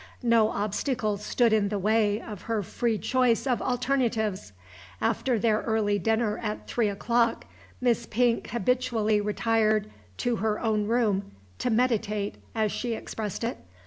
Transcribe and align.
No 0.23 0.49
obstacle 0.49 1.17
stood 1.17 1.53
in 1.53 1.69
the 1.69 1.77
way 1.77 2.19
of 2.19 2.41
her 2.49 2.63
free 2.63 2.97
choice 2.97 3.45
of 3.45 3.61
alternatives. 3.61 4.51
After 4.99 5.37
their 5.37 5.61
early 5.61 5.99
dinner 5.99 6.39
at 6.39 6.65
three 6.67 6.89
o'clock, 6.89 7.45
Miss 7.79 8.07
Pink 8.07 8.49
habitually 8.49 9.21
retired 9.21 9.91
to 10.17 10.37
her 10.37 10.59
own 10.59 10.87
room 10.87 11.29
"to 11.59 11.69
meditate," 11.69 12.37
as 12.55 12.71
she 12.71 12.93
expressed 12.93 13.43
it. 13.43 13.59